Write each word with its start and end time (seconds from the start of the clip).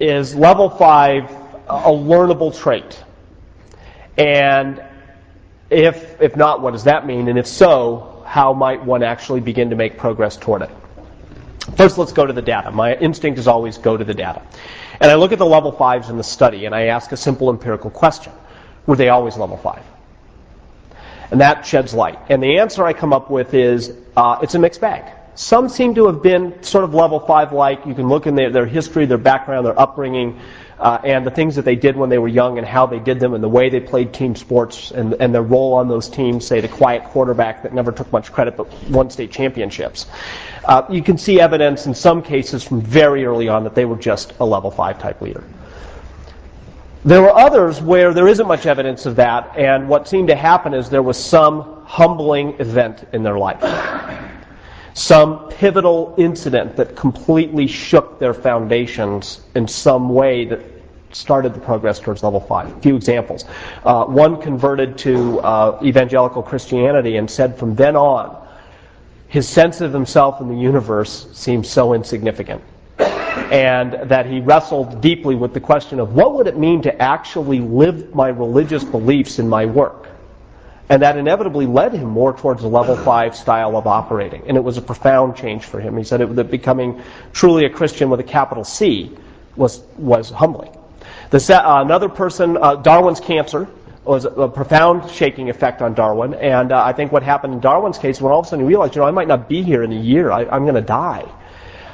is 0.00 0.34
level 0.34 0.70
five 0.70 1.30
a 1.68 1.90
learnable 1.90 2.56
trait? 2.56 3.04
And 4.16 4.82
if, 5.70 6.20
if 6.20 6.34
not, 6.34 6.62
what 6.62 6.72
does 6.72 6.84
that 6.84 7.06
mean? 7.06 7.28
And 7.28 7.38
if 7.38 7.46
so, 7.46 8.24
how 8.26 8.52
might 8.52 8.84
one 8.84 9.02
actually 9.02 9.40
begin 9.40 9.70
to 9.70 9.76
make 9.76 9.98
progress 9.98 10.36
toward 10.36 10.62
it? 10.62 10.70
First, 11.76 11.98
let's 11.98 12.12
go 12.12 12.26
to 12.26 12.32
the 12.32 12.42
data. 12.42 12.70
My 12.70 12.96
instinct 12.96 13.38
is 13.38 13.46
always 13.46 13.78
go 13.78 13.96
to 13.96 14.04
the 14.04 14.14
data. 14.14 14.42
And 15.00 15.10
I 15.10 15.14
look 15.14 15.32
at 15.32 15.38
the 15.38 15.46
level 15.46 15.72
fives 15.72 16.10
in 16.10 16.16
the 16.16 16.24
study 16.24 16.64
and 16.64 16.74
I 16.74 16.86
ask 16.86 17.12
a 17.12 17.16
simple 17.16 17.50
empirical 17.50 17.90
question. 17.90 18.32
Were 18.86 18.96
they 18.96 19.08
always 19.08 19.36
level 19.36 19.56
five? 19.56 19.84
And 21.30 21.40
that 21.40 21.64
sheds 21.64 21.94
light. 21.94 22.18
And 22.28 22.42
the 22.42 22.58
answer 22.58 22.84
I 22.84 22.92
come 22.92 23.12
up 23.12 23.30
with 23.30 23.54
is 23.54 23.94
uh, 24.16 24.40
it's 24.42 24.54
a 24.54 24.58
mixed 24.58 24.80
bag. 24.80 25.04
Some 25.40 25.70
seem 25.70 25.94
to 25.94 26.06
have 26.06 26.22
been 26.22 26.62
sort 26.62 26.84
of 26.84 26.92
level 26.92 27.18
five 27.18 27.54
like. 27.54 27.86
You 27.86 27.94
can 27.94 28.10
look 28.10 28.26
in 28.26 28.34
their, 28.34 28.50
their 28.50 28.66
history, 28.66 29.06
their 29.06 29.16
background, 29.16 29.64
their 29.64 29.80
upbringing, 29.80 30.38
uh, 30.78 30.98
and 31.02 31.26
the 31.26 31.30
things 31.30 31.56
that 31.56 31.64
they 31.64 31.76
did 31.76 31.96
when 31.96 32.10
they 32.10 32.18
were 32.18 32.28
young 32.28 32.58
and 32.58 32.66
how 32.66 32.84
they 32.84 32.98
did 32.98 33.18
them 33.18 33.32
and 33.32 33.42
the 33.42 33.48
way 33.48 33.70
they 33.70 33.80
played 33.80 34.12
team 34.12 34.36
sports 34.36 34.90
and, 34.90 35.14
and 35.14 35.34
their 35.34 35.42
role 35.42 35.72
on 35.72 35.88
those 35.88 36.10
teams, 36.10 36.46
say 36.46 36.60
the 36.60 36.68
quiet 36.68 37.04
quarterback 37.04 37.62
that 37.62 37.72
never 37.72 37.90
took 37.90 38.12
much 38.12 38.30
credit 38.30 38.54
but 38.54 38.70
won 38.90 39.08
state 39.08 39.32
championships. 39.32 40.08
Uh, 40.66 40.82
you 40.90 41.02
can 41.02 41.16
see 41.16 41.40
evidence 41.40 41.86
in 41.86 41.94
some 41.94 42.20
cases 42.20 42.62
from 42.62 42.82
very 42.82 43.24
early 43.24 43.48
on 43.48 43.64
that 43.64 43.74
they 43.74 43.86
were 43.86 43.96
just 43.96 44.34
a 44.40 44.44
level 44.44 44.70
5 44.70 44.98
type 44.98 45.22
leader. 45.22 45.42
There 47.06 47.22
were 47.22 47.34
others 47.34 47.80
where 47.80 48.12
there 48.12 48.28
isn't 48.28 48.46
much 48.46 48.66
evidence 48.66 49.06
of 49.06 49.16
that, 49.16 49.56
and 49.56 49.88
what 49.88 50.06
seemed 50.06 50.28
to 50.28 50.36
happen 50.36 50.74
is 50.74 50.90
there 50.90 51.02
was 51.02 51.16
some 51.16 51.82
humbling 51.86 52.60
event 52.60 53.06
in 53.14 53.22
their 53.22 53.38
life. 53.38 54.09
Some 54.94 55.48
pivotal 55.50 56.14
incident 56.18 56.76
that 56.76 56.96
completely 56.96 57.66
shook 57.66 58.18
their 58.18 58.34
foundations 58.34 59.40
in 59.54 59.68
some 59.68 60.08
way 60.08 60.46
that 60.46 60.60
started 61.12 61.54
the 61.54 61.60
progress 61.60 61.98
towards 61.98 62.22
level 62.22 62.40
five. 62.40 62.76
A 62.76 62.80
few 62.80 62.96
examples. 62.96 63.44
Uh, 63.84 64.04
one 64.04 64.40
converted 64.40 64.98
to 64.98 65.40
uh, 65.40 65.80
evangelical 65.82 66.42
Christianity 66.42 67.16
and 67.16 67.30
said 67.30 67.58
from 67.58 67.74
then 67.74 67.96
on, 67.96 68.36
his 69.28 69.48
sense 69.48 69.80
of 69.80 69.92
himself 69.92 70.40
in 70.40 70.48
the 70.48 70.56
universe 70.56 71.28
seemed 71.32 71.66
so 71.66 71.94
insignificant. 71.94 72.62
And 72.98 74.10
that 74.10 74.26
he 74.26 74.40
wrestled 74.40 75.00
deeply 75.00 75.34
with 75.34 75.54
the 75.54 75.60
question 75.60 75.98
of 76.00 76.14
what 76.14 76.34
would 76.34 76.46
it 76.46 76.56
mean 76.56 76.82
to 76.82 77.02
actually 77.02 77.60
live 77.60 78.14
my 78.14 78.28
religious 78.28 78.84
beliefs 78.84 79.38
in 79.38 79.48
my 79.48 79.66
work? 79.66 80.08
And 80.90 81.02
that 81.02 81.16
inevitably 81.16 81.66
led 81.66 81.92
him 81.92 82.08
more 82.08 82.36
towards 82.36 82.64
a 82.64 82.68
level 82.68 82.96
five 82.96 83.36
style 83.36 83.76
of 83.76 83.86
operating. 83.86 84.42
And 84.48 84.56
it 84.56 84.64
was 84.64 84.76
a 84.76 84.82
profound 84.82 85.36
change 85.36 85.64
for 85.64 85.80
him. 85.80 85.96
He 85.96 86.02
said 86.02 86.20
it, 86.20 86.34
that 86.34 86.50
becoming 86.50 87.00
truly 87.32 87.64
a 87.64 87.70
Christian 87.70 88.10
with 88.10 88.18
a 88.18 88.24
capital 88.24 88.64
C 88.64 89.16
was, 89.54 89.78
was 89.96 90.30
humbling. 90.30 90.76
The, 91.30 91.38
uh, 91.54 91.80
another 91.80 92.08
person, 92.08 92.56
uh, 92.56 92.74
Darwin's 92.74 93.20
cancer, 93.20 93.68
was 94.04 94.24
a 94.24 94.48
profound 94.48 95.08
shaking 95.12 95.48
effect 95.48 95.80
on 95.80 95.94
Darwin. 95.94 96.34
And 96.34 96.72
uh, 96.72 96.82
I 96.82 96.92
think 96.92 97.12
what 97.12 97.22
happened 97.22 97.54
in 97.54 97.60
Darwin's 97.60 97.98
case, 97.98 98.20
when 98.20 98.32
all 98.32 98.40
of 98.40 98.46
a 98.46 98.48
sudden 98.48 98.64
he 98.64 98.68
realized, 98.68 98.96
you 98.96 99.02
know, 99.02 99.06
I 99.06 99.12
might 99.12 99.28
not 99.28 99.48
be 99.48 99.62
here 99.62 99.84
in 99.84 99.92
a 99.92 100.00
year, 100.00 100.32
I, 100.32 100.44
I'm 100.46 100.64
going 100.64 100.74
to 100.74 100.80
die. 100.80 101.24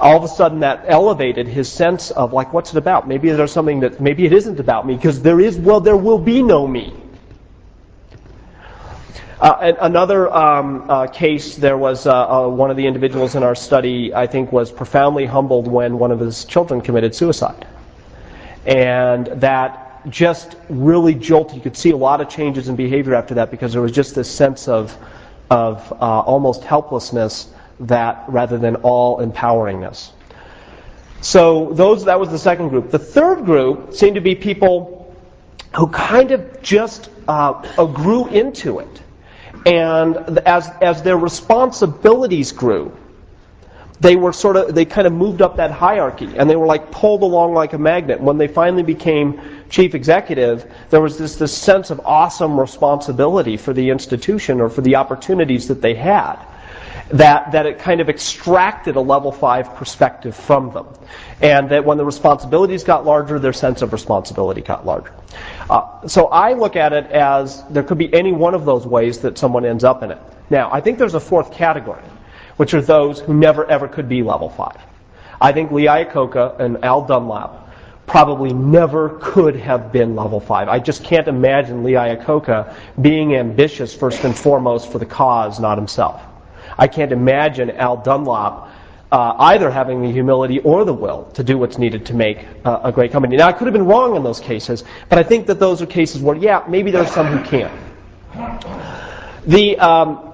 All 0.00 0.16
of 0.16 0.24
a 0.24 0.28
sudden, 0.28 0.60
that 0.60 0.86
elevated 0.88 1.46
his 1.46 1.70
sense 1.70 2.10
of 2.10 2.32
like, 2.32 2.52
what's 2.52 2.72
it 2.72 2.78
about? 2.78 3.06
Maybe 3.06 3.30
there's 3.30 3.52
something 3.52 3.80
that 3.80 4.00
maybe 4.00 4.26
it 4.26 4.32
isn't 4.32 4.58
about 4.58 4.84
me 4.84 4.96
because 4.96 5.22
there 5.22 5.38
is. 5.38 5.58
Well, 5.58 5.80
there 5.80 5.96
will 5.96 6.18
be 6.18 6.42
no 6.42 6.66
me. 6.66 6.92
Uh, 9.40 9.72
another 9.80 10.30
um, 10.30 10.90
uh, 10.90 11.06
case, 11.06 11.56
there 11.56 11.78
was 11.78 12.06
uh, 12.06 12.12
uh, 12.12 12.48
one 12.48 12.70
of 12.70 12.76
the 12.76 12.86
individuals 12.86 13.34
in 13.34 13.42
our 13.42 13.54
study, 13.54 14.12
I 14.12 14.26
think, 14.26 14.52
was 14.52 14.70
profoundly 14.70 15.24
humbled 15.24 15.66
when 15.66 15.98
one 15.98 16.12
of 16.12 16.20
his 16.20 16.44
children 16.44 16.82
committed 16.82 17.14
suicide. 17.14 17.66
And 18.66 19.26
that 19.40 20.10
just 20.10 20.54
really 20.68 21.14
jolted. 21.14 21.56
You 21.56 21.62
could 21.62 21.76
see 21.78 21.90
a 21.90 21.96
lot 21.96 22.20
of 22.20 22.28
changes 22.28 22.68
in 22.68 22.76
behavior 22.76 23.14
after 23.14 23.36
that 23.36 23.50
because 23.50 23.72
there 23.72 23.80
was 23.80 23.92
just 23.92 24.14
this 24.14 24.30
sense 24.30 24.68
of, 24.68 24.94
of 25.48 25.90
uh, 25.90 25.96
almost 25.96 26.62
helplessness 26.62 27.48
that 27.80 28.24
rather 28.28 28.58
than 28.58 28.76
all 28.76 29.20
empoweringness. 29.20 30.10
So 31.22 31.72
those 31.72 32.04
that 32.04 32.20
was 32.20 32.28
the 32.28 32.38
second 32.38 32.68
group. 32.68 32.90
The 32.90 32.98
third 32.98 33.46
group 33.46 33.94
seemed 33.94 34.16
to 34.16 34.20
be 34.20 34.34
people 34.34 35.14
who 35.74 35.86
kind 35.86 36.30
of 36.30 36.60
just 36.60 37.08
grew 37.26 38.26
into 38.28 38.80
it, 38.80 39.02
and 39.66 40.16
as 40.40 40.68
as 40.80 41.02
their 41.02 41.16
responsibilities 41.18 42.52
grew, 42.52 42.96
they 44.00 44.16
were 44.16 44.32
sort 44.32 44.56
of 44.56 44.74
they 44.74 44.84
kind 44.84 45.06
of 45.06 45.12
moved 45.12 45.42
up 45.42 45.56
that 45.56 45.70
hierarchy. 45.70 46.28
And 46.36 46.48
they 46.48 46.56
were 46.56 46.66
like 46.66 46.90
pulled 46.90 47.22
along 47.22 47.54
like 47.54 47.72
a 47.72 47.78
magnet. 47.78 48.20
When 48.20 48.38
they 48.38 48.48
finally 48.48 48.82
became 48.82 49.40
chief 49.68 49.94
executive 49.94 50.70
there 50.90 51.00
was 51.00 51.16
this, 51.18 51.36
this 51.36 51.56
sense 51.56 51.90
of 51.90 52.00
awesome 52.04 52.58
responsibility 52.58 53.56
for 53.56 53.72
the 53.72 53.90
institution 53.90 54.60
or 54.60 54.68
for 54.68 54.80
the 54.80 54.96
opportunities 54.96 55.68
that 55.68 55.80
they 55.80 55.94
had 55.94 56.36
that, 57.10 57.52
that 57.52 57.66
it 57.66 57.78
kind 57.78 58.00
of 58.00 58.08
extracted 58.08 58.96
a 58.96 59.00
level 59.00 59.32
five 59.32 59.74
perspective 59.74 60.36
from 60.36 60.72
them. 60.72 60.86
And 61.40 61.70
that 61.70 61.84
when 61.84 61.98
the 61.98 62.04
responsibilities 62.04 62.84
got 62.84 63.04
larger, 63.04 63.38
their 63.38 63.52
sense 63.52 63.82
of 63.82 63.92
responsibility 63.92 64.60
got 64.60 64.86
larger. 64.86 65.12
Uh, 65.68 66.06
so 66.06 66.26
I 66.26 66.52
look 66.52 66.76
at 66.76 66.92
it 66.92 67.06
as 67.06 67.64
there 67.68 67.82
could 67.82 67.98
be 67.98 68.12
any 68.12 68.32
one 68.32 68.54
of 68.54 68.64
those 68.64 68.86
ways 68.86 69.18
that 69.20 69.38
someone 69.38 69.64
ends 69.64 69.84
up 69.84 70.02
in 70.02 70.10
it. 70.10 70.18
Now, 70.50 70.70
I 70.72 70.80
think 70.80 70.98
there's 70.98 71.14
a 71.14 71.20
fourth 71.20 71.52
category 71.52 72.02
which 72.56 72.74
are 72.74 72.82
those 72.82 73.20
who 73.20 73.32
never 73.32 73.64
ever 73.64 73.88
could 73.88 74.08
be 74.08 74.22
level 74.22 74.50
five. 74.50 74.78
I 75.40 75.52
think 75.52 75.72
Lee 75.72 75.86
Iacocca 75.86 76.60
and 76.60 76.84
Al 76.84 77.06
Dunlap 77.06 77.70
probably 78.06 78.52
never 78.52 79.18
could 79.20 79.56
have 79.56 79.92
been 79.92 80.14
level 80.14 80.40
five. 80.40 80.68
I 80.68 80.78
just 80.78 81.02
can't 81.02 81.26
imagine 81.26 81.84
Lee 81.84 81.92
Iacocca 81.92 82.74
being 83.00 83.34
ambitious 83.34 83.94
first 83.94 84.24
and 84.24 84.36
foremost 84.36 84.92
for 84.92 84.98
the 84.98 85.06
cause, 85.06 85.58
not 85.58 85.78
himself. 85.78 86.20
I 86.78 86.88
can't 86.88 87.12
imagine 87.12 87.70
Al 87.70 87.96
Dunlap 87.98 88.68
uh, 89.12 89.34
either 89.38 89.70
having 89.70 90.02
the 90.02 90.12
humility 90.12 90.60
or 90.60 90.84
the 90.84 90.94
will 90.94 91.24
to 91.34 91.42
do 91.42 91.58
what's 91.58 91.78
needed 91.78 92.06
to 92.06 92.14
make 92.14 92.46
uh, 92.64 92.80
a 92.84 92.92
great 92.92 93.12
company. 93.12 93.36
Now, 93.36 93.48
I 93.48 93.52
could 93.52 93.66
have 93.66 93.74
been 93.74 93.86
wrong 93.86 94.16
in 94.16 94.22
those 94.22 94.40
cases, 94.40 94.84
but 95.08 95.18
I 95.18 95.22
think 95.22 95.46
that 95.46 95.58
those 95.58 95.82
are 95.82 95.86
cases 95.86 96.22
where, 96.22 96.36
yeah, 96.36 96.64
maybe 96.68 96.90
there 96.90 97.02
are 97.02 97.06
some 97.06 97.26
who 97.26 97.44
can. 97.44 97.70
The 99.46 99.78
um, 99.78 100.30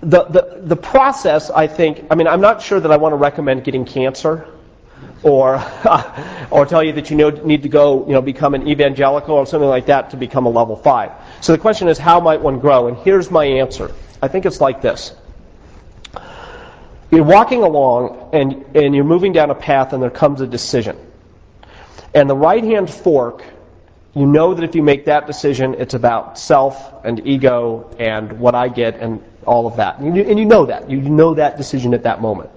the, 0.00 0.24
the, 0.24 0.60
the 0.62 0.76
process, 0.76 1.50
I 1.50 1.66
think, 1.66 2.04
I 2.10 2.14
mean, 2.14 2.28
I'm 2.28 2.40
not 2.40 2.62
sure 2.62 2.78
that 2.78 2.90
I 2.90 2.96
want 2.96 3.12
to 3.12 3.16
recommend 3.16 3.64
getting 3.64 3.84
cancer 3.84 4.46
or, 5.22 5.56
or 6.50 6.66
tell 6.66 6.84
you 6.84 6.92
that 6.92 7.10
you 7.10 7.16
know, 7.16 7.30
need 7.30 7.62
to 7.64 7.68
go, 7.68 8.06
you 8.06 8.12
know, 8.12 8.22
become 8.22 8.54
an 8.54 8.68
evangelical 8.68 9.34
or 9.34 9.46
something 9.46 9.68
like 9.68 9.86
that 9.86 10.10
to 10.10 10.16
become 10.16 10.46
a 10.46 10.50
level 10.50 10.76
five. 10.76 11.12
So 11.40 11.52
the 11.52 11.58
question 11.58 11.88
is, 11.88 11.98
how 11.98 12.20
might 12.20 12.40
one 12.40 12.60
grow? 12.60 12.86
And 12.86 12.96
here's 12.98 13.30
my 13.30 13.44
answer. 13.44 13.92
I 14.22 14.28
think 14.28 14.46
it's 14.46 14.60
like 14.60 14.82
this. 14.82 15.12
You're 17.10 17.24
walking 17.24 17.62
along 17.62 18.30
and, 18.32 18.76
and 18.76 18.94
you're 18.94 19.04
moving 19.04 19.32
down 19.32 19.50
a 19.50 19.54
path 19.54 19.92
and 19.92 20.02
there 20.02 20.10
comes 20.10 20.40
a 20.40 20.46
decision. 20.46 20.96
And 22.14 22.28
the 22.28 22.36
right 22.36 22.62
hand 22.62 22.90
fork, 22.90 23.42
you 24.14 24.26
know 24.26 24.54
that 24.54 24.64
if 24.64 24.74
you 24.74 24.82
make 24.82 25.06
that 25.06 25.26
decision, 25.26 25.74
it's 25.74 25.94
about 25.94 26.38
self 26.38 27.04
and 27.04 27.26
ego 27.26 27.94
and 27.98 28.38
what 28.40 28.54
I 28.54 28.68
get 28.68 28.96
and 28.96 29.22
all 29.46 29.66
of 29.66 29.76
that. 29.76 29.98
And 29.98 30.16
you, 30.16 30.22
and 30.22 30.38
you 30.38 30.44
know 30.44 30.66
that. 30.66 30.90
You 30.90 31.00
know 31.00 31.34
that 31.34 31.56
decision 31.56 31.94
at 31.94 32.02
that 32.02 32.20
moment. 32.20 32.50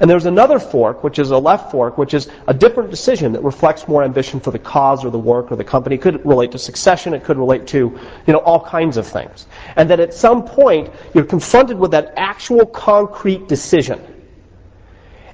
And 0.00 0.10
there's 0.10 0.26
another 0.26 0.58
fork, 0.58 1.04
which 1.04 1.18
is 1.18 1.30
a 1.30 1.38
left 1.38 1.70
fork, 1.70 1.96
which 1.98 2.14
is 2.14 2.28
a 2.48 2.54
different 2.54 2.90
decision 2.90 3.32
that 3.32 3.42
reflects 3.42 3.86
more 3.86 4.02
ambition 4.02 4.40
for 4.40 4.50
the 4.50 4.58
cause 4.58 5.04
or 5.04 5.10
the 5.10 5.18
work 5.18 5.52
or 5.52 5.56
the 5.56 5.64
company. 5.64 5.94
It 5.94 6.02
could 6.02 6.26
relate 6.26 6.52
to 6.52 6.58
succession. 6.58 7.14
It 7.14 7.24
could 7.24 7.38
relate 7.38 7.68
to, 7.68 7.78
you 8.26 8.32
know, 8.32 8.40
all 8.40 8.64
kinds 8.64 8.96
of 8.96 9.06
things. 9.06 9.46
And 9.76 9.90
that 9.90 10.00
at 10.00 10.12
some 10.12 10.44
point, 10.44 10.90
you're 11.14 11.24
confronted 11.24 11.78
with 11.78 11.92
that 11.92 12.14
actual 12.16 12.66
concrete 12.66 13.46
decision. 13.46 14.00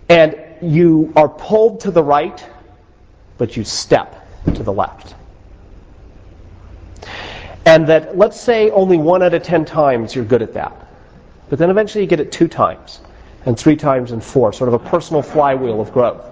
And 0.08 0.36
you 0.60 1.12
are 1.16 1.28
pulled 1.28 1.80
to 1.80 1.90
the 1.90 2.02
right, 2.02 2.44
but 3.38 3.56
you 3.56 3.64
step 3.64 4.26
to 4.44 4.62
the 4.62 4.72
left. 4.72 5.14
And 7.64 7.86
that, 7.86 8.18
let's 8.18 8.40
say, 8.40 8.70
only 8.70 8.96
one 8.98 9.22
out 9.22 9.32
of 9.32 9.42
ten 9.42 9.64
times 9.64 10.14
you're 10.14 10.24
good 10.24 10.42
at 10.42 10.54
that. 10.54 10.88
But 11.48 11.58
then 11.58 11.70
eventually 11.70 12.04
you 12.04 12.08
get 12.08 12.20
it 12.20 12.32
two 12.32 12.48
times, 12.48 13.00
and 13.46 13.58
three 13.58 13.76
times, 13.76 14.12
and 14.12 14.22
four, 14.22 14.52
sort 14.52 14.68
of 14.68 14.74
a 14.74 14.78
personal 14.78 15.22
flywheel 15.22 15.80
of 15.80 15.92
growth. 15.92 16.26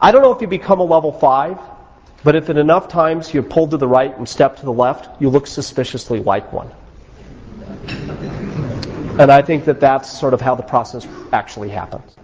I 0.00 0.12
don't 0.12 0.22
know 0.22 0.32
if 0.32 0.40
you 0.40 0.46
become 0.46 0.80
a 0.80 0.84
level 0.84 1.12
five, 1.12 1.58
but 2.24 2.34
if 2.34 2.50
in 2.50 2.58
enough 2.58 2.88
times 2.88 3.32
you're 3.32 3.42
pulled 3.42 3.70
to 3.70 3.76
the 3.76 3.88
right 3.88 4.16
and 4.18 4.28
step 4.28 4.56
to 4.58 4.64
the 4.64 4.72
left, 4.72 5.20
you 5.20 5.30
look 5.30 5.46
suspiciously 5.46 6.20
like 6.20 6.52
one. 6.52 6.70
And 9.18 9.30
I 9.32 9.40
think 9.40 9.64
that 9.64 9.80
that's 9.80 10.10
sort 10.10 10.34
of 10.34 10.40
how 10.40 10.54
the 10.54 10.62
process 10.62 11.06
actually 11.32 11.70
happens. 11.70 12.16